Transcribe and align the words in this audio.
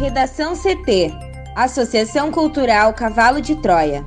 Redação 0.00 0.54
CT 0.56 1.12
Associação 1.54 2.32
Cultural 2.32 2.94
Cavalo 2.94 3.38
de 3.38 3.54
Troia. 3.56 4.02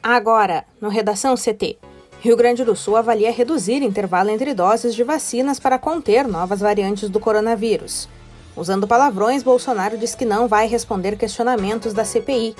Agora, 0.00 0.64
no 0.80 0.88
Redação 0.88 1.34
CT. 1.34 1.76
Rio 2.20 2.36
Grande 2.36 2.64
do 2.64 2.76
Sul 2.76 2.94
avalia 2.94 3.32
reduzir 3.32 3.82
intervalo 3.82 4.30
entre 4.30 4.54
doses 4.54 4.94
de 4.94 5.02
vacinas 5.02 5.58
para 5.58 5.76
conter 5.76 6.28
novas 6.28 6.60
variantes 6.60 7.10
do 7.10 7.18
coronavírus. 7.18 8.08
Usando 8.56 8.86
palavrões, 8.86 9.42
Bolsonaro 9.42 9.98
diz 9.98 10.14
que 10.14 10.24
não 10.24 10.48
vai 10.48 10.66
responder 10.66 11.18
questionamentos 11.18 11.92
da 11.92 12.04
CPI. 12.04 12.54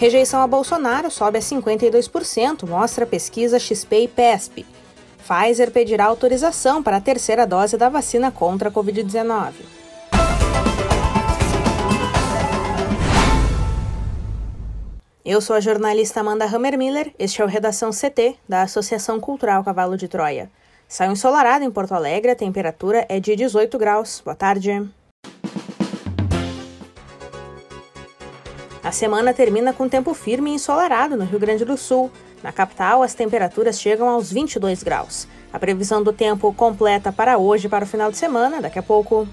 Rejeição 0.00 0.40
a 0.40 0.46
Bolsonaro 0.46 1.10
sobe 1.10 1.36
a 1.36 1.42
52%, 1.42 2.66
mostra 2.66 3.04
a 3.04 3.06
pesquisa 3.06 3.58
XP 3.58 4.04
e 4.04 4.08
PESP. 4.08 4.66
Pfizer 5.18 5.70
pedirá 5.70 6.06
autorização 6.06 6.82
para 6.82 6.96
a 6.96 7.00
terceira 7.02 7.46
dose 7.46 7.76
da 7.76 7.90
vacina 7.90 8.30
contra 8.30 8.70
a 8.70 8.72
Covid-19. 8.72 9.52
Eu 15.22 15.38
sou 15.42 15.54
a 15.54 15.60
jornalista 15.60 16.20
Amanda 16.20 16.46
Hammermiller, 16.46 17.12
este 17.18 17.42
é 17.42 17.44
o 17.44 17.46
Redação 17.48 17.90
CT, 17.90 18.36
da 18.48 18.62
Associação 18.62 19.20
Cultural 19.20 19.62
Cavalo 19.62 19.98
de 19.98 20.08
Troia. 20.08 20.50
Saiu 20.88 21.12
ensolarado 21.12 21.62
em 21.62 21.70
Porto 21.70 21.92
Alegre, 21.92 22.30
a 22.30 22.34
temperatura 22.34 23.04
é 23.06 23.20
de 23.20 23.36
18 23.36 23.76
graus. 23.76 24.22
Boa 24.24 24.34
tarde. 24.34 24.88
A 28.90 28.92
semana 28.92 29.32
termina 29.32 29.72
com 29.72 29.88
tempo 29.88 30.12
firme 30.12 30.50
e 30.50 30.54
ensolarado 30.54 31.16
no 31.16 31.24
Rio 31.24 31.38
Grande 31.38 31.64
do 31.64 31.76
Sul. 31.76 32.10
Na 32.42 32.50
capital, 32.50 33.04
as 33.04 33.14
temperaturas 33.14 33.80
chegam 33.80 34.08
aos 34.08 34.32
22 34.32 34.82
graus. 34.82 35.28
A 35.52 35.60
previsão 35.60 36.02
do 36.02 36.12
tempo 36.12 36.52
completa 36.52 37.12
para 37.12 37.38
hoje 37.38 37.68
para 37.68 37.84
o 37.84 37.86
final 37.86 38.10
de 38.10 38.16
semana, 38.16 38.60
daqui 38.60 38.80
a 38.80 38.82
pouco. 38.82 39.28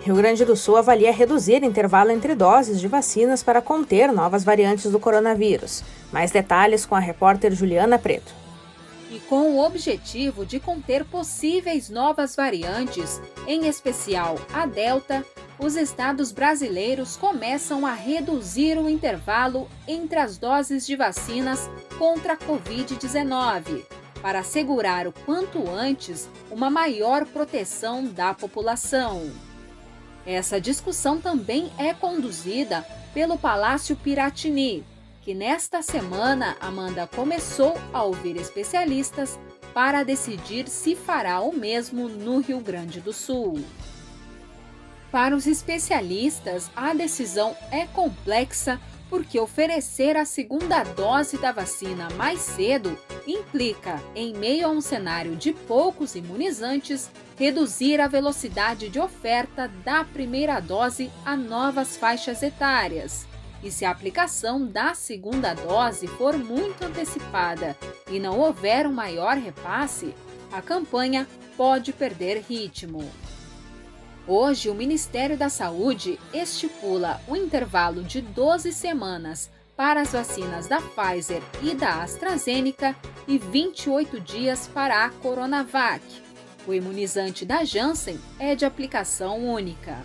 Rio 0.00 0.14
Grande 0.14 0.42
do 0.46 0.56
Sul 0.56 0.78
avalia 0.78 1.12
reduzir 1.12 1.62
intervalo 1.62 2.10
entre 2.10 2.34
doses 2.34 2.80
de 2.80 2.88
vacinas 2.88 3.42
para 3.42 3.60
conter 3.60 4.10
novas 4.10 4.42
variantes 4.42 4.90
do 4.90 4.98
coronavírus. 4.98 5.84
Mais 6.10 6.30
detalhes 6.30 6.86
com 6.86 6.94
a 6.94 6.98
repórter 6.98 7.52
Juliana 7.52 7.98
Preto. 7.98 8.32
E 9.10 9.18
com 9.28 9.50
o 9.50 9.62
objetivo 9.62 10.46
de 10.46 10.58
conter 10.58 11.04
possíveis 11.04 11.90
novas 11.90 12.34
variantes, 12.34 13.20
em 13.46 13.66
especial 13.66 14.36
a 14.50 14.64
Delta, 14.64 15.22
os 15.58 15.76
estados 15.76 16.32
brasileiros 16.32 17.16
começam 17.16 17.86
a 17.86 17.92
reduzir 17.92 18.76
o 18.78 18.88
intervalo 18.88 19.68
entre 19.86 20.18
as 20.18 20.36
doses 20.36 20.86
de 20.86 20.96
vacinas 20.96 21.70
contra 21.98 22.32
a 22.32 22.36
Covid-19, 22.36 23.84
para 24.20 24.40
assegurar 24.40 25.06
o 25.06 25.12
quanto 25.12 25.68
antes 25.70 26.28
uma 26.50 26.70
maior 26.70 27.24
proteção 27.26 28.04
da 28.04 28.34
população. 28.34 29.30
Essa 30.26 30.60
discussão 30.60 31.20
também 31.20 31.70
é 31.78 31.92
conduzida 31.92 32.84
pelo 33.12 33.38
Palácio 33.38 33.94
Piratini, 33.94 34.84
que 35.20 35.34
nesta 35.34 35.82
semana 35.82 36.56
Amanda 36.60 37.06
começou 37.06 37.78
a 37.92 38.02
ouvir 38.02 38.36
especialistas 38.36 39.38
para 39.72 40.02
decidir 40.02 40.68
se 40.68 40.96
fará 40.96 41.40
o 41.40 41.52
mesmo 41.52 42.08
no 42.08 42.40
Rio 42.40 42.60
Grande 42.60 43.00
do 43.00 43.12
Sul. 43.12 43.62
Para 45.14 45.36
os 45.36 45.46
especialistas, 45.46 46.68
a 46.74 46.92
decisão 46.92 47.56
é 47.70 47.86
complexa 47.86 48.80
porque 49.08 49.38
oferecer 49.38 50.16
a 50.16 50.24
segunda 50.24 50.82
dose 50.82 51.38
da 51.38 51.52
vacina 51.52 52.08
mais 52.16 52.40
cedo 52.40 52.98
implica, 53.24 54.02
em 54.16 54.34
meio 54.34 54.66
a 54.66 54.70
um 54.70 54.80
cenário 54.80 55.36
de 55.36 55.52
poucos 55.52 56.16
imunizantes, 56.16 57.12
reduzir 57.38 58.00
a 58.00 58.08
velocidade 58.08 58.88
de 58.88 58.98
oferta 58.98 59.70
da 59.84 60.02
primeira 60.02 60.58
dose 60.58 61.08
a 61.24 61.36
novas 61.36 61.96
faixas 61.96 62.42
etárias. 62.42 63.24
E 63.62 63.70
se 63.70 63.84
a 63.84 63.92
aplicação 63.92 64.66
da 64.66 64.94
segunda 64.94 65.54
dose 65.54 66.08
for 66.08 66.36
muito 66.36 66.84
antecipada 66.84 67.76
e 68.10 68.18
não 68.18 68.40
houver 68.40 68.84
um 68.84 68.92
maior 68.92 69.36
repasse, 69.36 70.12
a 70.50 70.60
campanha 70.60 71.24
pode 71.56 71.92
perder 71.92 72.42
ritmo. 72.48 73.08
Hoje, 74.26 74.70
o 74.70 74.74
Ministério 74.74 75.36
da 75.36 75.50
Saúde 75.50 76.18
estipula 76.32 77.20
o 77.28 77.36
intervalo 77.36 78.02
de 78.02 78.22
12 78.22 78.72
semanas 78.72 79.50
para 79.76 80.00
as 80.00 80.12
vacinas 80.12 80.66
da 80.66 80.80
Pfizer 80.80 81.42
e 81.62 81.74
da 81.74 82.02
AstraZeneca 82.02 82.96
e 83.28 83.36
28 83.36 84.18
dias 84.20 84.66
para 84.66 85.04
a 85.04 85.10
Coronavac. 85.10 86.02
O 86.66 86.72
imunizante 86.72 87.44
da 87.44 87.64
Janssen 87.64 88.18
é 88.38 88.54
de 88.54 88.64
aplicação 88.64 89.44
única. 89.44 90.02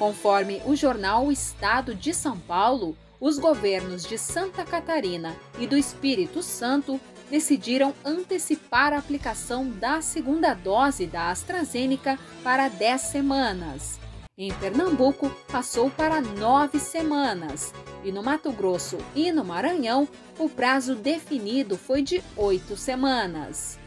Conforme 0.00 0.60
o 0.66 0.74
jornal 0.74 1.26
O 1.26 1.32
Estado 1.32 1.94
de 1.94 2.12
São 2.12 2.36
Paulo, 2.36 2.96
os 3.20 3.38
governos 3.38 4.02
de 4.04 4.18
Santa 4.18 4.64
Catarina 4.64 5.36
e 5.60 5.66
do 5.68 5.76
Espírito 5.76 6.42
Santo 6.42 7.00
decidiram 7.30 7.94
antecipar 8.04 8.92
a 8.92 8.98
aplicação 8.98 9.68
da 9.68 10.00
segunda 10.00 10.54
dose 10.54 11.06
da 11.06 11.30
AstraZeneca 11.30 12.18
para 12.42 12.68
10 12.68 13.00
semanas. 13.00 13.98
Em 14.38 14.52
Pernambuco, 14.52 15.30
passou 15.50 15.90
para 15.90 16.20
nove 16.20 16.78
semanas. 16.78 17.72
E 18.04 18.12
no 18.12 18.22
Mato 18.22 18.52
Grosso 18.52 18.98
e 19.14 19.32
no 19.32 19.44
Maranhão, 19.44 20.06
o 20.38 20.48
prazo 20.48 20.94
definido 20.94 21.76
foi 21.78 22.02
de 22.02 22.22
oito 22.36 22.76
semanas. 22.76 23.78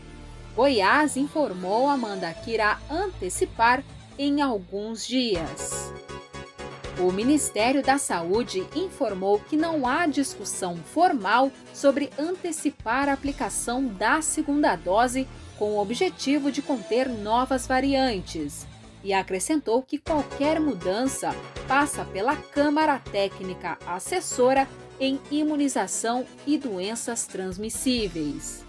Goiás 0.55 1.15
informou 1.15 1.87
Amanda 1.87 2.33
que 2.33 2.51
irá 2.51 2.79
antecipar 2.89 3.83
em 4.17 4.41
alguns 4.41 5.05
dias. 5.05 5.93
O 6.99 7.13
Ministério 7.13 7.81
da 7.81 7.97
Saúde 7.97 8.67
informou 8.75 9.39
que 9.39 9.55
não 9.55 9.87
há 9.87 10.05
discussão 10.05 10.75
formal 10.75 11.49
sobre 11.73 12.09
antecipar 12.19 13.07
a 13.07 13.13
aplicação 13.13 13.85
da 13.85 14.21
segunda 14.21 14.75
dose 14.75 15.25
com 15.57 15.71
o 15.71 15.81
objetivo 15.81 16.51
de 16.51 16.61
conter 16.61 17.07
novas 17.07 17.65
variantes. 17.65 18.67
E 19.01 19.13
acrescentou 19.13 19.81
que 19.81 19.97
qualquer 19.97 20.59
mudança 20.59 21.33
passa 21.69 22.03
pela 22.03 22.35
Câmara 22.35 22.99
Técnica 22.99 23.77
Assessora 23.87 24.67
em 24.99 25.17
Imunização 25.31 26.25
e 26.45 26.57
Doenças 26.57 27.25
Transmissíveis. 27.25 28.68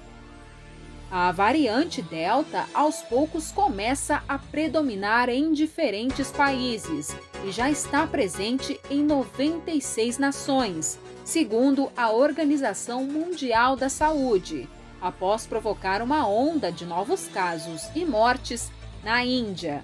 A 1.12 1.32
variante 1.32 2.00
Delta 2.00 2.68
aos 2.72 3.02
poucos 3.02 3.50
começa 3.50 4.22
a 4.28 4.38
predominar 4.38 5.28
em 5.28 5.52
diferentes 5.52 6.30
países 6.30 7.08
e 7.44 7.50
já 7.50 7.68
está 7.68 8.06
presente 8.06 8.80
em 8.88 9.02
96 9.02 10.18
nações, 10.18 11.00
segundo 11.24 11.90
a 11.96 12.12
Organização 12.12 13.02
Mundial 13.02 13.74
da 13.74 13.88
Saúde, 13.88 14.68
após 15.00 15.48
provocar 15.48 16.00
uma 16.00 16.28
onda 16.28 16.70
de 16.70 16.86
novos 16.86 17.26
casos 17.26 17.88
e 17.96 18.04
mortes 18.04 18.70
na 19.02 19.24
Índia. 19.24 19.82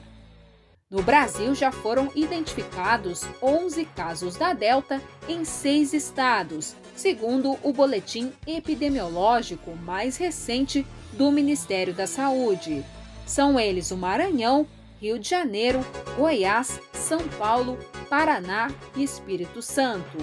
No 0.88 1.02
Brasil 1.02 1.52
já 1.56 1.72
foram 1.72 2.08
identificados 2.14 3.24
11 3.42 3.84
casos 3.86 4.36
da 4.36 4.52
Delta 4.52 5.02
em 5.28 5.44
seis 5.44 5.92
estados, 5.92 6.76
segundo 6.96 7.58
o 7.62 7.72
boletim 7.72 8.32
epidemiológico 8.46 9.76
mais 9.76 10.16
recente 10.16 10.84
do 11.12 11.30
Ministério 11.30 11.94
da 11.94 12.06
Saúde. 12.06 12.82
São 13.26 13.60
eles 13.60 13.90
o 13.90 13.96
Maranhão, 13.96 14.66
Rio 15.00 15.18
de 15.18 15.28
Janeiro, 15.28 15.84
Goiás, 16.16 16.80
São 16.92 17.20
Paulo, 17.38 17.78
Paraná 18.08 18.70
e 18.96 19.04
Espírito 19.04 19.60
Santo. 19.60 20.16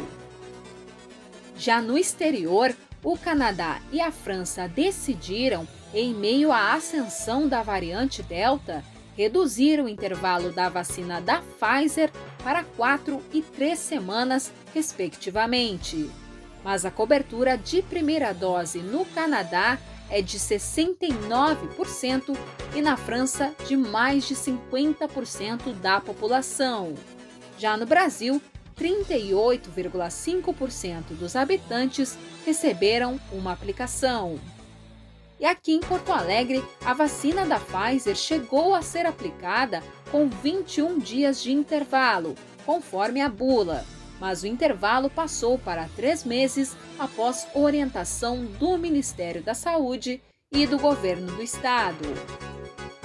Já 1.56 1.80
no 1.80 1.98
exterior, 1.98 2.76
o 3.04 3.18
Canadá 3.18 3.80
e 3.92 4.02
a 4.02 4.12
França 4.12 4.68
decidiram, 4.68 5.68
em 5.94 6.14
meio 6.14 6.52
à 6.52 6.74
ascensão 6.74 7.48
da 7.48 7.62
variante 7.62 8.24
Delta, 8.24 8.84
reduzir 9.16 9.80
o 9.80 9.88
intervalo 9.88 10.52
da 10.52 10.70
vacina 10.70 11.22
da 11.22 11.42
Pfizer 11.42 12.12
para 12.44 12.64
quatro 12.64 13.22
e 13.32 13.44
três 13.44 13.78
semanas, 13.78 14.52
respectivamente. 14.74 16.10
Mas 16.64 16.86
a 16.86 16.92
cobertura 16.92 17.58
de 17.58 17.82
primeira 17.82 18.34
dose 18.34 18.80
no 18.80 19.04
Canadá 19.06 19.78
é 20.10 20.22
de 20.22 20.40
69% 20.40 22.38
e 22.76 22.82
na 22.82 22.96
França 22.96 23.54
de 23.68 23.76
mais 23.76 24.26
de 24.28 24.36
50% 24.36 25.74
da 25.82 26.00
população. 26.00 26.94
Já 27.58 27.76
no 27.76 27.86
Brasil, 27.86 28.42
38,5% 28.78 31.12
dos 31.12 31.36
habitantes 31.36 32.18
receberam 32.46 33.20
uma 33.32 33.52
aplicação. 33.52 34.40
E 35.40 35.46
aqui 35.46 35.74
em 35.74 35.80
Porto 35.80 36.12
Alegre, 36.12 36.64
a 36.86 36.94
vacina 36.94 37.44
da 37.46 37.60
Pfizer 37.60 38.16
chegou 38.16 38.74
a 38.74 38.82
ser 38.82 39.06
aplicada 39.06 39.84
com 40.12 40.30
21 40.30 40.98
dias 41.00 41.44
de 41.44 41.52
intervalo, 41.52 42.36
conforme 42.66 43.20
a 43.20 43.28
bula. 43.28 43.84
Mas 44.24 44.42
o 44.42 44.48
intervalo 44.48 45.10
passou 45.10 45.60
para 45.60 45.90
três 45.98 46.24
meses 46.24 46.78
após 46.98 47.46
orientação 47.54 48.46
do 48.46 48.78
Ministério 48.78 49.44
da 49.44 49.54
Saúde 49.54 50.24
e 50.50 50.66
do 50.66 50.80
governo 50.80 51.30
do 51.34 51.44
estado. 51.44 52.06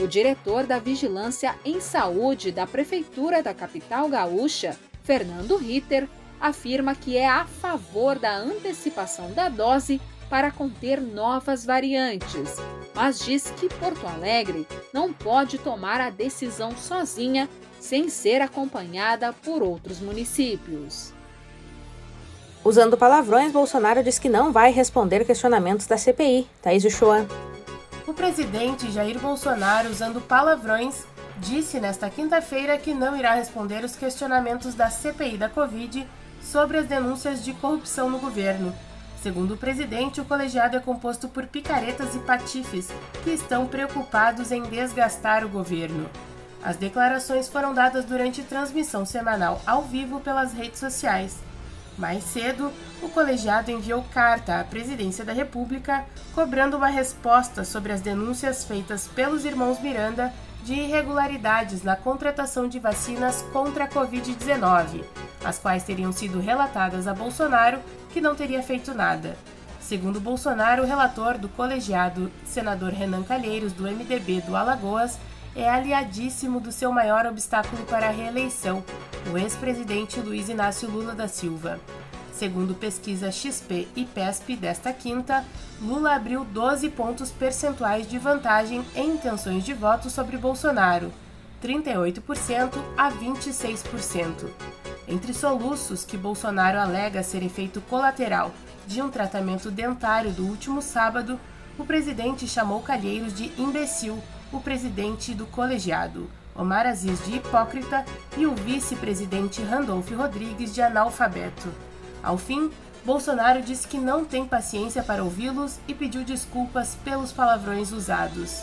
O 0.00 0.06
diretor 0.06 0.65
da 0.65 0.79
Vigilância 0.79 1.56
em 1.65 1.81
Saúde 1.81 2.53
da 2.53 2.69
Prefeitura 2.69 3.43
da 3.43 3.53
capital 3.53 4.09
gaúcha, 4.09 4.79
Fernando 5.03 5.56
Ritter, 5.56 6.09
afirma 6.41 6.94
que 6.94 7.17
é 7.17 7.26
a 7.26 7.47
favor 7.47 8.17
da 8.17 8.37
antecipação 8.37 9.32
da 9.32 9.49
dose 9.49 10.00
para 10.31 10.53
conter 10.53 11.00
novas 11.00 11.65
variantes, 11.65 12.55
mas 12.94 13.19
diz 13.19 13.50
que 13.59 13.69
Porto 13.69 14.06
Alegre 14.06 14.65
não 14.94 15.12
pode 15.12 15.59
tomar 15.59 16.00
a 16.00 16.11
decisão 16.11 16.76
sozinha 16.76 17.49
sem 17.81 18.09
ser 18.09 18.41
acompanhada 18.43 19.33
por 19.33 19.63
outros 19.63 20.01
municípios. 20.01 21.13
Usando 22.65 22.99
palavrões, 22.99 23.53
Bolsonaro 23.53 24.03
diz 24.03 24.19
que 24.19 24.29
não 24.29 24.53
vai 24.53 24.71
responder 24.73 25.25
questionamentos 25.25 25.87
da 25.87 25.97
CPI. 25.97 26.47
Thaís 26.61 26.85
Uchoa. 26.85 27.27
O 28.07 28.13
presidente 28.13 28.91
Jair 28.91 29.19
Bolsonaro, 29.19 29.91
usando 29.91 30.21
palavrões, 30.21 31.05
disse 31.39 31.79
nesta 31.79 32.11
quinta-feira 32.11 32.77
que 32.77 32.93
não 32.93 33.17
irá 33.17 33.35
responder 33.35 33.85
os 33.85 33.95
questionamentos 33.95 34.75
da 34.75 34.91
CPI 34.91 35.37
da 35.37 35.49
Covid 35.49 36.07
sobre 36.43 36.79
as 36.79 36.87
denúncias 36.87 37.45
de 37.45 37.53
corrupção 37.55 38.11
no 38.11 38.19
governo. 38.19 38.75
Segundo 39.23 39.55
o 39.55 39.57
presidente, 39.57 40.21
o 40.21 40.25
colegiado 40.25 40.77
é 40.77 40.81
composto 40.81 41.29
por 41.29 41.47
picaretas 41.47 42.15
e 42.15 42.19
patifes 42.21 42.89
que 43.25 43.31
estão 43.31 43.67
preocupados 43.67 44.53
em 44.53 44.63
desgastar 44.63 45.45
o 45.45 45.49
governo. 45.49 46.09
As 46.62 46.76
declarações 46.76 47.49
foram 47.49 47.72
dadas 47.72 48.05
durante 48.05 48.43
transmissão 48.43 49.05
semanal 49.05 49.60
ao 49.66 49.82
vivo 49.82 50.20
pelas 50.20 50.52
redes 50.52 50.81
sociais. 50.81 51.37
Mais 51.96 52.22
cedo, 52.22 52.72
o 53.02 53.08
colegiado 53.08 53.70
enviou 53.70 54.05
carta 54.12 54.60
à 54.60 54.64
Presidência 54.64 55.25
da 55.25 55.32
República 55.32 56.05
cobrando 56.34 56.76
uma 56.76 56.88
resposta 56.88 57.64
sobre 57.64 57.93
as 57.93 58.00
denúncias 58.00 58.64
feitas 58.64 59.08
pelos 59.08 59.44
irmãos 59.44 59.81
Miranda 59.81 60.32
de 60.62 60.75
irregularidades 60.75 61.82
na 61.82 61.96
contratação 61.96 62.69
de 62.69 62.78
vacinas 62.78 63.43
contra 63.52 63.84
a 63.84 63.88
Covid-19, 63.88 65.05
as 65.44 65.58
quais 65.58 65.82
teriam 65.84 66.12
sido 66.12 66.40
relatadas 66.40 67.08
a 67.08 67.14
Bolsonaro, 67.14 67.81
que 68.10 68.20
não 68.20 68.34
teria 68.34 68.62
feito 68.62 68.94
nada. 68.94 69.37
Segundo 69.81 70.20
Bolsonaro, 70.20 70.82
o 70.82 70.87
relator 70.87 71.38
do 71.38 71.49
colegiado, 71.49 72.31
senador 72.44 72.93
Renan 72.93 73.22
Calheiros, 73.22 73.72
do 73.72 73.84
MDB 73.84 74.43
do 74.43 74.55
Alagoas, 74.55 75.19
é 75.55 75.69
aliadíssimo 75.69 76.61
do 76.61 76.71
seu 76.71 76.93
maior 76.93 77.27
obstáculo 77.27 77.85
para 77.87 78.09
a 78.09 78.12
reeleição, 78.12 78.85
o 79.33 79.39
ex-presidente 79.39 80.21
Luiz 80.21 80.49
Inácio 80.49 80.89
Lula 80.91 81.15
da 81.15 81.29
Silva. 81.29 81.81
Segundo 82.33 82.75
pesquisa 82.75 83.33
XP 83.33 83.89
e 83.97 84.05
PESP 84.05 84.55
desta 84.55 84.93
quinta, 84.93 85.45
Lula 85.81 86.15
abriu 86.15 86.45
12 86.45 86.89
pontos 86.91 87.33
percentuais 87.33 88.09
de 88.09 88.17
vantagem 88.17 88.85
em 88.95 89.15
intenções 89.15 89.65
de 89.65 89.75
voto 89.75 90.09
sobre 90.09 90.37
Bolsonaro, 90.37 91.12
38% 91.61 92.79
a 92.97 93.11
26%. 93.11 94.47
Entre 95.09 95.35
soluços 95.35 96.05
que 96.05 96.17
Bolsonaro 96.17 96.79
alega 96.79 97.23
ser 97.23 97.43
efeito 97.43 97.81
colateral 97.81 98.53
de 98.87 99.03
um 99.03 99.11
tratamento 99.11 99.71
dentário 99.71 100.31
do 100.31 100.47
último 100.47 100.81
sábado, 100.81 101.41
o 101.79 101.85
presidente 101.85 102.47
chamou 102.47 102.81
Calheiros 102.83 103.35
de 103.35 103.53
imbecil, 103.61 104.23
o 104.53 104.61
presidente 104.61 105.35
do 105.35 105.47
colegiado, 105.47 106.31
Omar 106.55 106.87
Aziz 106.87 107.25
de 107.25 107.37
hipócrita 107.37 108.05
e 108.37 108.47
o 108.47 108.55
vice-presidente 108.55 109.62
Randolph 109.62 110.11
Rodrigues 110.11 110.75
de 110.75 110.83
analfabeto. 110.83 111.69
Ao 112.23 112.37
fim, 112.37 112.71
Bolsonaro 113.05 113.62
disse 113.62 113.87
que 113.87 113.97
não 113.97 114.25
tem 114.25 114.45
paciência 114.45 115.03
para 115.03 115.23
ouvi-los 115.23 115.79
e 115.87 115.95
pediu 115.95 116.25
desculpas 116.25 116.97
pelos 117.05 117.33
palavrões 117.33 117.93
usados. 117.93 118.62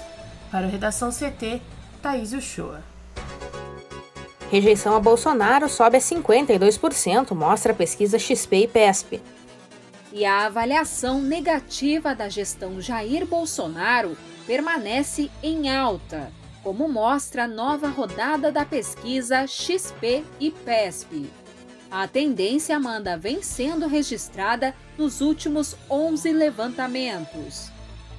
Para 0.52 0.68
o 0.68 0.70
Redação 0.70 1.10
CT, 1.10 1.62
Thaís 2.02 2.34
Uchoa. 2.34 2.84
Rejeição 4.52 4.96
a 4.96 5.00
Bolsonaro 5.00 5.68
sobe 5.68 5.98
a 5.98 6.00
52%, 6.00 7.32
mostra 7.34 7.72
a 7.72 7.76
pesquisa 7.76 8.20
XP 8.20 8.58
e 8.58 8.68
PESP. 8.68 9.22
E 10.14 10.24
a 10.24 10.46
avaliação 10.46 11.20
negativa 11.20 12.14
da 12.14 12.30
gestão 12.30 12.80
Jair 12.80 13.26
Bolsonaro 13.26 14.16
permanece 14.46 15.30
em 15.42 15.70
alta, 15.70 16.32
como 16.64 16.88
mostra 16.88 17.44
a 17.44 17.48
nova 17.48 17.88
rodada 17.88 18.52
da 18.52 18.66
pesquisa 18.66 19.46
XP 19.48 20.24
e 20.40 20.52
PESP. 20.52 21.30
A 21.90 22.08
tendência 22.08 22.76
Amanda 22.76 23.18
vem 23.18 23.42
sendo 23.42 23.88
registrada 23.88 24.76
nos 24.98 25.22
últimos 25.22 25.76
11 25.90 26.32
levantamentos. 26.32 27.70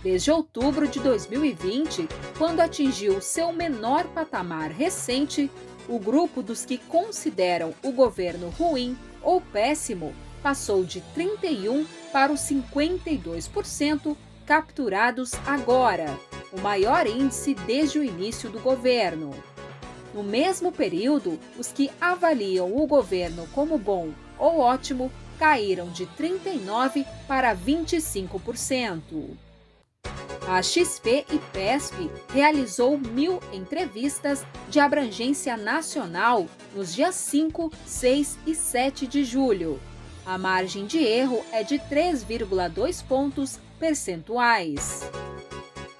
Desde 0.02 0.30
outubro 0.30 0.86
de 0.86 1.00
2020, 1.00 2.08
quando 2.38 2.60
atingiu 2.60 3.20
seu 3.20 3.52
menor 3.52 4.04
patamar 4.14 4.70
recente, 4.70 5.50
o 5.88 5.98
grupo 5.98 6.42
dos 6.42 6.64
que 6.64 6.78
consideram 6.78 7.74
o 7.82 7.90
governo 7.90 8.50
ruim 8.50 8.96
ou 9.22 9.40
péssimo 9.40 10.14
passou 10.42 10.84
de 10.84 11.00
31 11.12 11.84
para 12.12 12.32
os 12.32 12.40
52% 12.40 14.16
capturados 14.46 15.32
agora, 15.44 16.16
o 16.52 16.60
maior 16.60 17.06
índice 17.06 17.54
desde 17.54 17.98
o 17.98 18.04
início 18.04 18.48
do 18.48 18.60
governo. 18.60 19.34
No 20.14 20.22
mesmo 20.22 20.70
período, 20.70 21.38
os 21.58 21.72
que 21.72 21.90
avaliam 22.00 22.74
o 22.74 22.86
governo 22.86 23.46
como 23.52 23.76
bom 23.76 24.10
ou 24.38 24.60
ótimo 24.60 25.10
caíram 25.38 25.90
de 25.90 26.06
39% 26.06 27.04
para 27.26 27.54
25%. 27.54 29.36
A 30.48 30.62
XP 30.62 31.26
e 31.30 31.38
PESP 31.52 32.08
realizou 32.32 32.96
mil 32.96 33.40
entrevistas 33.52 34.46
de 34.68 34.78
abrangência 34.78 35.56
nacional 35.56 36.46
nos 36.72 36.94
dias 36.94 37.16
5, 37.16 37.72
6 37.84 38.38
e 38.46 38.54
7 38.54 39.08
de 39.08 39.24
julho. 39.24 39.80
A 40.24 40.38
margem 40.38 40.86
de 40.86 40.98
erro 40.98 41.44
é 41.52 41.64
de 41.64 41.78
3,2 41.78 43.04
pontos 43.04 43.58
percentuais. 43.78 45.08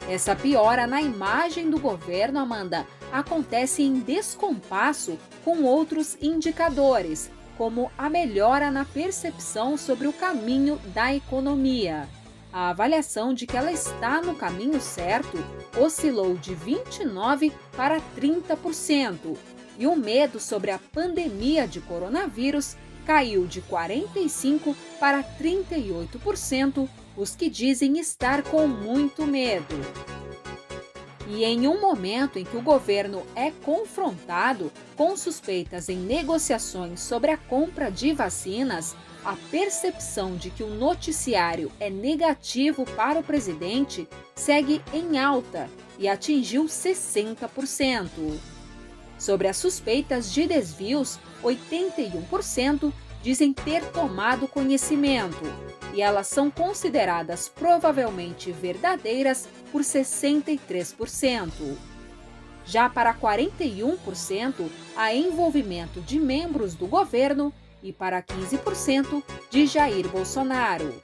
Essa 0.08 0.36
piora 0.36 0.86
na 0.86 1.02
imagem 1.02 1.68
do 1.68 1.80
governo, 1.80 2.38
Amanda, 2.38 2.86
acontece 3.12 3.82
em 3.82 4.00
descompasso 4.00 5.18
com 5.44 5.64
outros 5.64 6.16
indicadores, 6.20 7.30
como 7.58 7.90
a 7.96 8.08
melhora 8.08 8.70
na 8.70 8.84
percepção 8.84 9.76
sobre 9.76 10.06
o 10.06 10.12
caminho 10.12 10.78
da 10.94 11.14
economia. 11.14 12.08
A 12.52 12.70
avaliação 12.70 13.34
de 13.34 13.46
que 13.46 13.56
ela 13.56 13.72
está 13.72 14.22
no 14.22 14.34
caminho 14.34 14.80
certo 14.80 15.36
oscilou 15.78 16.36
de 16.36 16.54
29% 16.54 17.52
para 17.76 18.00
30%, 18.16 19.36
e 19.78 19.86
o 19.86 19.94
medo 19.94 20.40
sobre 20.40 20.70
a 20.70 20.78
pandemia 20.78 21.66
de 21.66 21.80
coronavírus 21.80 22.76
caiu 23.04 23.46
de 23.46 23.60
45% 23.62 24.74
para 24.98 25.22
38%, 25.22 26.88
os 27.16 27.34
que 27.34 27.48
dizem 27.48 27.98
estar 27.98 28.42
com 28.42 28.66
muito 28.66 29.26
medo. 29.26 29.74
E 31.28 31.44
em 31.44 31.66
um 31.66 31.80
momento 31.80 32.38
em 32.38 32.44
que 32.44 32.56
o 32.56 32.62
governo 32.62 33.26
é 33.34 33.50
confrontado 33.50 34.72
com 34.96 35.16
suspeitas 35.16 35.88
em 35.88 35.96
negociações 35.96 37.00
sobre 37.00 37.32
a 37.32 37.36
compra 37.36 37.90
de 37.90 38.12
vacinas, 38.12 38.94
a 39.24 39.34
percepção 39.50 40.36
de 40.36 40.50
que 40.50 40.62
o 40.62 40.70
noticiário 40.70 41.72
é 41.80 41.90
negativo 41.90 42.84
para 42.84 43.18
o 43.18 43.24
presidente 43.24 44.08
segue 44.36 44.80
em 44.94 45.18
alta 45.18 45.68
e 45.98 46.08
atingiu 46.08 46.66
60%. 46.66 48.08
Sobre 49.18 49.48
as 49.48 49.56
suspeitas 49.56 50.32
de 50.32 50.46
desvios, 50.46 51.18
81% 51.42 52.92
dizem 53.26 53.52
ter 53.52 53.84
tomado 53.86 54.46
conhecimento, 54.46 55.42
e 55.92 56.00
elas 56.00 56.28
são 56.28 56.48
consideradas 56.48 57.48
provavelmente 57.48 58.52
verdadeiras 58.52 59.48
por 59.72 59.80
63%. 59.80 61.50
Já 62.64 62.88
para 62.88 63.12
41%, 63.12 64.70
há 64.96 65.12
envolvimento 65.12 66.00
de 66.02 66.20
membros 66.20 66.76
do 66.76 66.86
governo 66.86 67.52
e 67.82 67.92
para 67.92 68.22
15% 68.22 69.20
de 69.50 69.66
Jair 69.66 70.06
Bolsonaro. 70.06 70.94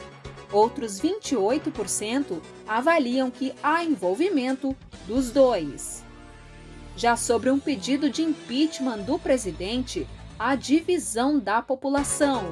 Outros 0.52 1.00
28% 1.00 2.40
avaliam 2.68 3.32
que 3.32 3.52
há 3.60 3.82
envolvimento 3.82 4.76
dos 5.08 5.32
dois. 5.32 6.04
Já 6.96 7.16
sobre 7.16 7.50
um 7.50 7.58
pedido 7.58 8.08
de 8.08 8.22
impeachment 8.22 8.98
do 8.98 9.18
presidente, 9.18 10.06
há 10.44 10.56
divisão 10.56 11.38
da 11.38 11.62
população. 11.62 12.42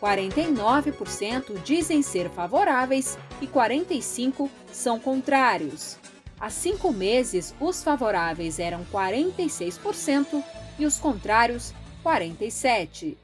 49% 0.00 1.60
dizem 1.64 2.00
ser 2.00 2.30
favoráveis 2.30 3.18
e 3.40 3.48
45% 3.48 4.48
são 4.70 5.00
contrários. 5.00 5.98
Há 6.38 6.50
cinco 6.50 6.92
meses, 6.92 7.52
os 7.58 7.82
favoráveis 7.82 8.60
eram 8.60 8.84
46% 8.92 10.40
e 10.78 10.86
os 10.86 10.98
contrários, 10.98 11.74
47%. 12.04 13.16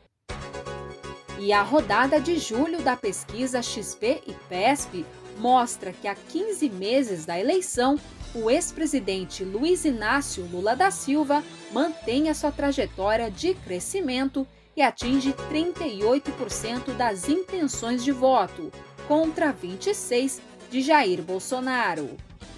E 1.38 1.52
a 1.52 1.62
rodada 1.62 2.20
de 2.20 2.38
julho 2.38 2.82
da 2.82 2.96
pesquisa 2.96 3.62
XP 3.62 4.20
e 4.26 4.32
PESP 4.48 5.06
mostra 5.38 5.92
que 5.92 6.08
há 6.08 6.14
15 6.16 6.68
meses 6.70 7.24
da 7.24 7.38
eleição, 7.38 8.00
o 8.34 8.50
ex-presidente 8.50 9.44
Luiz 9.44 9.84
Inácio 9.84 10.44
Lula 10.50 10.74
da 10.74 10.90
Silva 10.90 11.42
mantém 11.72 12.28
a 12.28 12.34
sua 12.34 12.50
trajetória 12.50 13.30
de 13.30 13.54
crescimento 13.54 14.46
e 14.76 14.80
atinge 14.80 15.34
38% 15.50 16.96
das 16.96 17.28
intenções 17.28 18.02
de 18.02 18.10
voto, 18.10 18.72
contra 19.06 19.52
26% 19.52 20.40
de 20.70 20.80
Jair 20.80 21.22
Bolsonaro. 21.22 22.16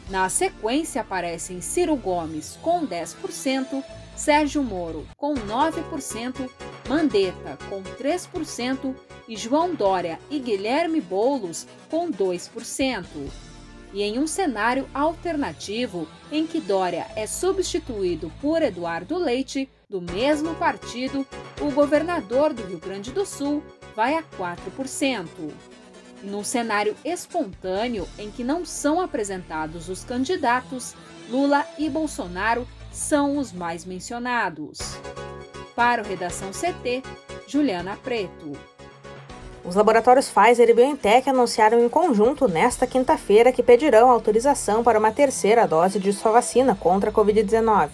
Na 0.09 0.28
sequência 0.28 1.00
aparecem 1.00 1.61
Ciro 1.61 1.97
Gomes 1.97 2.57
com 2.62 2.87
10%, 2.87 3.83
Sérgio 4.14 4.62
Moro 4.62 5.07
com 5.16 5.35
9%, 5.35 6.49
Mandetta 6.88 7.59
com 7.69 7.83
3% 7.83 8.95
e 9.26 9.37
João 9.37 9.75
Dória 9.75 10.21
e 10.31 10.38
Guilherme 10.38 11.00
Boulos 11.00 11.66
com 11.90 12.11
2%. 12.11 13.04
E 13.95 14.03
em 14.03 14.19
um 14.19 14.27
cenário 14.27 14.89
alternativo 14.93 16.09
em 16.33 16.45
que 16.49 16.61
Dória 16.61 17.07
é 17.15 17.29
substituído 17.29 18.31
por 18.41 18.61
Eduardo 18.61 19.17
Leite, 19.17 19.71
do 19.89 20.03
mesmo 20.03 20.53
partido, 20.57 21.25
o 21.61 21.71
governador 21.71 22.53
do 22.53 22.65
Rio 22.65 22.81
Grande 22.81 23.13
do 23.13 23.25
Sul 23.25 23.63
vai 23.95 24.17
a 24.17 24.23
4%. 24.37 25.29
E 26.25 26.27
num 26.27 26.43
cenário 26.43 26.97
espontâneo 27.05 28.09
em 28.19 28.33
que 28.33 28.43
não 28.43 28.65
são 28.65 29.01
apresentados 29.01 29.89
os 29.89 30.03
candidatos, 30.03 30.97
Lula 31.31 31.65
e 31.79 31.89
Bolsonaro 31.89 32.67
são 32.91 33.39
os 33.39 33.53
mais 33.53 33.85
mencionados. 33.85 34.79
Para 35.77 36.03
o 36.03 36.05
Redação 36.05 36.51
CT, 36.51 37.01
Juliana 37.47 37.97
Preto. 37.97 38.74
Os 39.64 39.75
laboratórios 39.75 40.28
Pfizer 40.28 40.68
e 40.68 40.75
BioNTech 40.75 41.30
anunciaram 41.30 41.83
em 41.83 41.88
conjunto 41.88 42.47
nesta 42.47 42.87
quinta-feira 42.87 43.50
que 43.50 43.62
pedirão 43.62 44.11
autorização 44.11 44.85
para 44.85 44.99
uma 44.99 45.11
terceira 45.11 45.66
dose 45.66 45.99
de 45.99 46.12
sua 46.12 46.33
vacina 46.33 46.76
contra 46.78 47.09
a 47.09 47.12
Covid-19. 47.12 47.88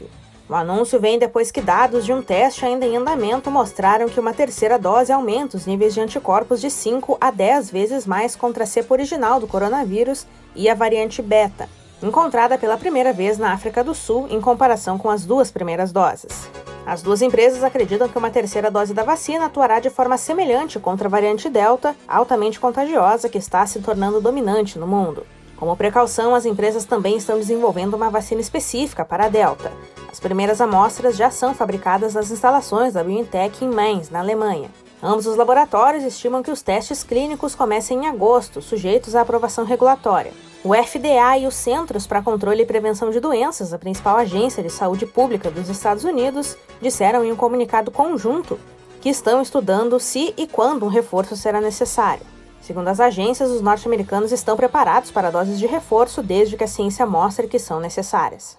O 0.49 0.55
anúncio 0.57 0.99
vem 0.99 1.17
depois 1.17 1.53
que 1.53 1.61
dados 1.61 2.05
de 2.05 2.13
um 2.13 2.21
teste 2.21 2.65
ainda 2.65 2.85
em 2.85 2.97
andamento 2.97 3.53
mostraram 3.53 4.09
que 4.09 4.19
uma 4.19 4.35
terceira 4.35 4.81
dose 4.81 5.13
aumenta 5.13 5.57
os 5.57 5.65
níveis 5.65 5.95
de 5.95 6.01
anticorpos 6.01 6.61
de 6.61 6.69
5 6.69 7.17
a 7.21 7.31
10 7.31 7.71
vezes 7.71 8.05
mais 8.05 8.35
contra 8.35 8.65
a 8.65 8.67
cepa 8.67 8.93
original 8.93 9.39
do 9.39 9.47
coronavírus 9.47 10.27
e 10.57 10.69
a 10.69 10.75
variante 10.75 11.23
beta, 11.23 11.69
encontrada 12.03 12.59
pela 12.59 12.77
primeira 12.77 13.13
vez 13.13 13.39
na 13.39 13.53
África 13.53 13.85
do 13.85 13.95
Sul 13.95 14.27
em 14.29 14.41
comparação 14.41 14.99
com 14.99 15.09
as 15.09 15.25
duas 15.25 15.53
primeiras 15.53 15.93
doses. 15.93 16.51
As 16.91 17.03
duas 17.03 17.23
empresas 17.23 17.63
acreditam 17.63 18.09
que 18.09 18.19
uma 18.19 18.33
terceira 18.33 18.69
dose 18.69 18.93
da 18.93 19.05
vacina 19.05 19.45
atuará 19.45 19.79
de 19.79 19.89
forma 19.89 20.19
semelhante 20.19 20.81
contra 20.81 21.07
a 21.07 21.09
variante 21.09 21.49
Delta, 21.49 21.95
altamente 22.09 22.59
contagiosa, 22.59 23.29
que 23.29 23.39
está 23.39 23.65
se 23.65 23.79
tornando 23.79 24.21
dominante 24.21 24.77
no 24.77 24.89
mundo. 24.89 25.25
Como 25.57 25.77
precaução, 25.77 26.35
as 26.35 26.45
empresas 26.45 26.85
também 26.85 27.17
estão 27.17 27.39
desenvolvendo 27.39 27.95
uma 27.95 28.11
vacina 28.11 28.41
específica 28.41 29.05
para 29.05 29.27
a 29.27 29.29
Delta. 29.29 29.71
As 30.11 30.19
primeiras 30.19 30.61
amostras 30.61 31.17
já 31.17 31.31
são 31.31 31.55
fabricadas 31.55 32.15
nas 32.15 32.33
instalações 32.33 32.95
da 32.95 33.05
BioNTech 33.05 33.65
em 33.65 33.69
Mainz, 33.69 34.11
na 34.11 34.19
Alemanha. 34.19 34.69
Ambos 35.01 35.29
os 35.29 35.37
laboratórios 35.37 36.03
estimam 36.03 36.43
que 36.43 36.51
os 36.51 36.61
testes 36.61 37.05
clínicos 37.05 37.55
comecem 37.55 37.99
em 37.99 38.09
agosto, 38.09 38.61
sujeitos 38.61 39.15
à 39.15 39.21
aprovação 39.21 39.65
regulatória. 39.65 40.33
O 40.63 40.75
FDA 40.75 41.39
e 41.39 41.47
os 41.47 41.55
Centros 41.55 42.07
para 42.07 42.21
Controle 42.21 42.63
e 42.63 42.67
Prevenção 42.67 43.11
de 43.11 43.19
Doenças, 43.19 43.73
a 43.73 43.79
principal 43.79 44.19
agência 44.19 44.63
de 44.63 44.69
saúde 44.69 45.07
pública 45.07 45.51
dos 45.51 45.71
Estados 45.71 46.05
Unidos, 46.05 46.55
disseram 46.83 47.25
em 47.25 47.33
um 47.33 47.37
comunicado 47.37 47.91
conjunto 47.91 48.61
que 49.01 49.09
estão 49.09 49.41
estudando 49.41 49.99
se 49.99 50.35
e 50.37 50.47
quando 50.47 50.85
um 50.85 50.91
reforço 50.91 51.35
será 51.35 51.63
necessário. 51.63 52.27
Segundo 52.61 52.89
as 52.89 53.01
agências, 53.01 53.51
os 53.51 53.63
norte-americanos 53.63 54.33
estão 54.33 54.55
preparados 54.55 55.11
para 55.11 55.31
doses 55.31 55.59
de 55.59 55.67
reforço 55.67 56.23
desde 56.23 56.59
que 56.59 56.65
a 56.65 56.69
ciência 56.69 57.07
mostre 57.07 57.49
que 57.49 57.59
são 57.59 57.81
necessárias. 57.81 58.59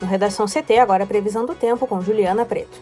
No 0.00 0.08
Redação 0.08 0.46
CT, 0.46 0.78
agora 0.78 1.04
a 1.04 1.06
previsão 1.06 1.46
do 1.46 1.54
tempo 1.54 1.86
com 1.86 2.00
Juliana 2.00 2.44
Preto. 2.44 2.76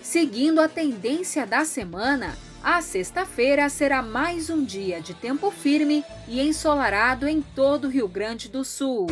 Seguindo 0.00 0.60
a 0.60 0.68
tendência 0.68 1.44
da 1.44 1.64
semana, 1.64 2.36
a 2.62 2.82
sexta-feira 2.82 3.68
será 3.68 4.02
mais 4.02 4.50
um 4.50 4.62
dia 4.62 5.00
de 5.00 5.14
tempo 5.14 5.50
firme 5.50 6.04
e 6.28 6.40
ensolarado 6.40 7.26
em 7.26 7.40
todo 7.40 7.86
o 7.86 7.90
Rio 7.90 8.06
Grande 8.06 8.48
do 8.48 8.64
Sul. 8.64 9.06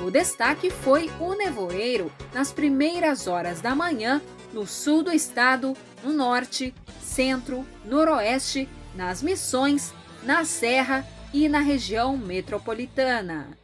O 0.00 0.10
destaque 0.10 0.70
foi 0.70 1.10
o 1.20 1.34
nevoeiro 1.34 2.10
nas 2.32 2.50
primeiras 2.50 3.26
horas 3.26 3.60
da 3.60 3.74
manhã 3.74 4.20
no 4.52 4.66
sul 4.66 5.02
do 5.02 5.12
estado, 5.12 5.74
no 6.02 6.12
norte, 6.12 6.74
centro, 7.00 7.66
noroeste, 7.84 8.68
nas 8.94 9.22
Missões, 9.22 9.92
na 10.22 10.44
Serra 10.44 11.06
e 11.32 11.48
na 11.48 11.60
região 11.60 12.16
metropolitana. 12.16 13.56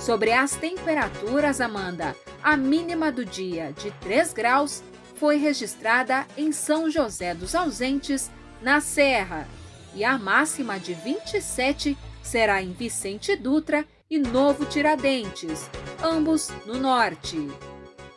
Sobre 0.00 0.32
as 0.32 0.56
temperaturas, 0.56 1.60
Amanda, 1.60 2.16
a 2.42 2.56
mínima 2.56 3.12
do 3.12 3.24
dia 3.24 3.72
de 3.72 3.90
3 3.92 4.32
graus 4.32 4.82
foi 5.22 5.36
registrada 5.36 6.26
em 6.36 6.50
São 6.50 6.90
José 6.90 7.32
dos 7.32 7.54
Ausentes, 7.54 8.28
na 8.60 8.80
Serra, 8.80 9.46
e 9.94 10.02
a 10.02 10.18
máxima 10.18 10.80
de 10.80 10.94
27 10.94 11.96
será 12.20 12.60
em 12.60 12.72
Vicente 12.72 13.36
Dutra 13.36 13.86
e 14.10 14.18
Novo 14.18 14.64
Tiradentes, 14.64 15.70
ambos 16.02 16.50
no 16.66 16.76
norte. 16.76 17.38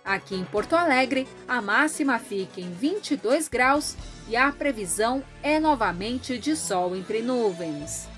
Aqui 0.03 0.33
em 0.33 0.43
Porto 0.45 0.75
Alegre, 0.75 1.27
a 1.47 1.61
máxima 1.61 2.17
fica 2.17 2.59
em 2.59 2.71
22 2.71 3.49
graus 3.49 3.95
e 4.27 4.35
a 4.35 4.51
previsão 4.51 5.23
é 5.43 5.59
novamente 5.59 6.39
de 6.39 6.55
sol 6.55 6.95
entre 6.95 7.21
nuvens. 7.21 8.09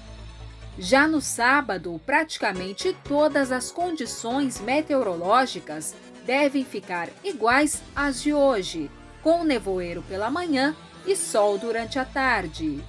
Já 0.79 1.09
no 1.09 1.19
sábado, 1.19 1.99
praticamente 2.05 2.95
todas 3.03 3.51
as 3.51 3.69
condições 3.69 4.61
meteorológicas 4.61 5.93
devem 6.27 6.65
ficar 6.65 7.07
iguais 7.23 7.81
às 7.95 8.21
de 8.21 8.33
hoje, 8.33 8.91
com 9.23 9.45
nevoeiro 9.45 10.03
pela 10.03 10.29
manhã 10.29 10.75
e 11.05 11.15
sol 11.15 11.57
durante 11.57 11.97
a 11.97 12.03
tarde. 12.03 12.83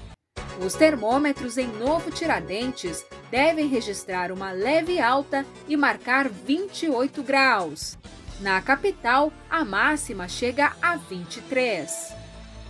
Os 0.60 0.74
termômetros 0.74 1.56
em 1.56 1.68
Novo 1.68 2.10
Tiradentes 2.10 3.06
devem 3.30 3.68
registrar 3.68 4.32
uma 4.32 4.50
leve 4.50 5.00
alta 5.00 5.46
e 5.68 5.76
marcar 5.76 6.28
28 6.28 7.22
graus. 7.22 7.96
Na 8.40 8.60
capital, 8.60 9.32
a 9.48 9.64
máxima 9.64 10.28
chega 10.28 10.72
a 10.82 10.96
23. 10.96 12.12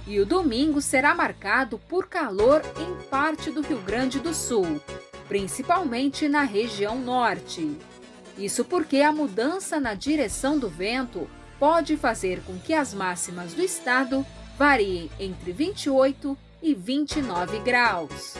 E 0.06 0.20
o 0.20 0.26
domingo 0.26 0.82
será 0.82 1.14
marcado 1.14 1.78
por 1.78 2.08
calor 2.08 2.60
em 2.78 3.08
parte 3.08 3.50
do 3.50 3.62
Rio 3.62 3.80
Grande 3.80 4.20
do 4.20 4.34
Sul, 4.34 4.80
principalmente 5.28 6.28
na 6.28 6.42
região 6.42 6.98
norte. 6.98 7.74
Isso 8.38 8.64
porque 8.64 8.98
a 8.98 9.12
mudança 9.12 9.80
na 9.80 9.94
direção 9.94 10.58
do 10.58 10.68
vento 10.68 11.28
pode 11.58 11.96
fazer 11.96 12.40
com 12.46 12.56
que 12.58 12.72
as 12.72 12.94
máximas 12.94 13.52
do 13.52 13.62
estado 13.62 14.24
variem 14.56 15.10
entre 15.18 15.52
28 15.52 16.38
e 16.62 16.72
29 16.72 17.58
graus. 17.60 18.34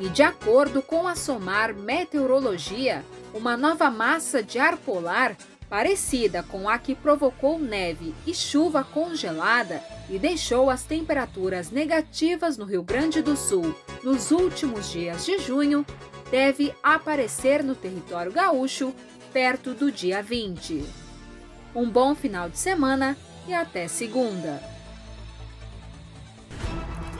E 0.00 0.08
de 0.08 0.22
acordo 0.22 0.82
com 0.82 1.06
a 1.06 1.14
SOMAR 1.14 1.74
Meteorologia, 1.74 3.04
uma 3.34 3.56
nova 3.56 3.90
massa 3.90 4.42
de 4.42 4.58
ar 4.58 4.76
polar, 4.78 5.36
parecida 5.68 6.42
com 6.42 6.68
a 6.68 6.78
que 6.78 6.94
provocou 6.94 7.58
neve 7.58 8.14
e 8.26 8.34
chuva 8.34 8.84
congelada 8.84 9.82
e 10.08 10.18
deixou 10.18 10.70
as 10.70 10.84
temperaturas 10.84 11.70
negativas 11.70 12.56
no 12.56 12.64
Rio 12.64 12.82
Grande 12.82 13.22
do 13.22 13.36
Sul 13.36 13.74
nos 14.02 14.30
últimos 14.30 14.90
dias 14.90 15.24
de 15.24 15.38
junho, 15.38 15.84
deve 16.34 16.74
aparecer 16.82 17.62
no 17.62 17.76
território 17.76 18.32
gaúcho 18.32 18.92
perto 19.32 19.72
do 19.72 19.92
dia 19.92 20.20
20. 20.20 20.84
Um 21.72 21.88
bom 21.88 22.12
final 22.12 22.48
de 22.50 22.58
semana 22.58 23.16
e 23.46 23.54
até 23.54 23.86
segunda. 23.86 24.60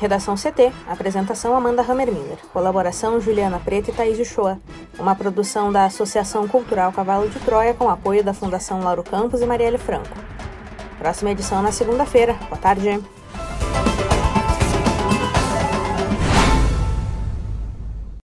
Redação 0.00 0.34
CT. 0.34 0.72
Apresentação 0.88 1.54
Amanda 1.54 1.80
Hammermiller. 1.80 2.38
Colaboração 2.52 3.20
Juliana 3.20 3.60
Preta 3.60 3.92
e 3.92 3.94
Thaís 3.94 4.18
Uchoa. 4.18 4.60
Uma 4.98 5.14
produção 5.14 5.70
da 5.70 5.84
Associação 5.84 6.48
Cultural 6.48 6.92
Cavalo 6.92 7.28
de 7.28 7.38
Troia 7.38 7.72
com 7.72 7.88
apoio 7.88 8.24
da 8.24 8.34
Fundação 8.34 8.82
Lauro 8.82 9.04
Campos 9.04 9.40
e 9.40 9.46
Marielle 9.46 9.78
Franco. 9.78 10.08
Próxima 10.98 11.30
edição 11.30 11.62
na 11.62 11.70
segunda-feira. 11.70 12.32
Boa 12.48 12.60
tarde. 12.60 13.00